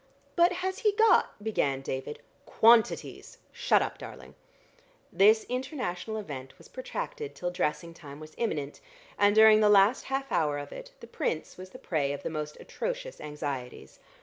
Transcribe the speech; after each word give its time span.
"But 0.35 0.51
has 0.65 0.79
he 0.79 0.93
got" 0.93 1.35
began 1.43 1.81
David. 1.81 2.21
"Quantities! 2.47 3.37
Shut 3.51 3.83
up, 3.83 3.99
darling!" 3.99 4.33
This 5.13 5.43
international 5.47 6.17
event 6.17 6.57
was 6.57 6.67
protracted 6.69 7.35
till 7.35 7.51
dressing 7.51 7.93
time 7.93 8.19
was 8.19 8.33
imminent, 8.35 8.81
and 9.19 9.35
during 9.35 9.59
the 9.59 9.69
last 9.69 10.05
half 10.05 10.31
hour 10.31 10.57
of 10.57 10.71
it 10.71 10.91
the 11.01 11.05
Prince 11.05 11.55
was 11.55 11.69
the 11.69 11.77
prey 11.77 12.13
of 12.13 12.23
the 12.23 12.31
most 12.31 12.57
atrocious 12.59 13.21
anxieties. 13.21 13.99